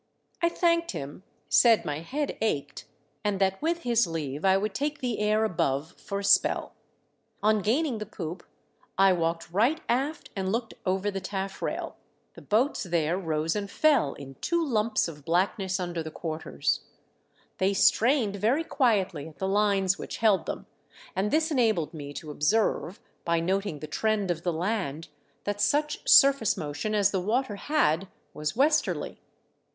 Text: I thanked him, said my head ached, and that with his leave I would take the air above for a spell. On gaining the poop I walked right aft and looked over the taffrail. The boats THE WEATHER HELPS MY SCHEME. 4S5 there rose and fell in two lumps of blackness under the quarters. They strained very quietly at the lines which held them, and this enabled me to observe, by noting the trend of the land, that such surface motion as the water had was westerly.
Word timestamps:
I 0.41 0.49
thanked 0.49 0.93
him, 0.93 1.21
said 1.47 1.85
my 1.85 1.99
head 1.99 2.35
ached, 2.41 2.85
and 3.23 3.39
that 3.39 3.61
with 3.61 3.83
his 3.83 4.07
leave 4.07 4.43
I 4.43 4.57
would 4.57 4.73
take 4.73 4.97
the 4.97 5.19
air 5.19 5.43
above 5.45 5.91
for 5.91 6.17
a 6.17 6.23
spell. 6.23 6.73
On 7.43 7.61
gaining 7.61 7.99
the 7.99 8.07
poop 8.07 8.41
I 8.97 9.13
walked 9.13 9.51
right 9.51 9.79
aft 9.87 10.31
and 10.35 10.51
looked 10.51 10.73
over 10.87 11.11
the 11.11 11.21
taffrail. 11.21 11.97
The 12.33 12.41
boats 12.41 12.81
THE 12.81 12.89
WEATHER 12.89 13.21
HELPS 13.21 13.21
MY 13.21 13.21
SCHEME. 13.21 13.21
4S5 13.21 13.25
there 13.25 13.27
rose 13.37 13.55
and 13.55 13.69
fell 13.71 14.13
in 14.15 14.35
two 14.41 14.65
lumps 14.65 15.07
of 15.07 15.23
blackness 15.23 15.79
under 15.79 16.01
the 16.01 16.09
quarters. 16.09 16.79
They 17.59 17.75
strained 17.75 18.37
very 18.37 18.63
quietly 18.63 19.27
at 19.27 19.37
the 19.37 19.47
lines 19.47 19.99
which 19.99 20.17
held 20.17 20.47
them, 20.47 20.65
and 21.15 21.29
this 21.29 21.51
enabled 21.51 21.93
me 21.93 22.11
to 22.13 22.31
observe, 22.31 22.99
by 23.23 23.39
noting 23.39 23.77
the 23.81 23.85
trend 23.85 24.31
of 24.31 24.41
the 24.41 24.51
land, 24.51 25.09
that 25.43 25.61
such 25.61 26.09
surface 26.09 26.57
motion 26.57 26.95
as 26.95 27.11
the 27.11 27.21
water 27.21 27.57
had 27.57 28.07
was 28.33 28.55
westerly. 28.55 29.21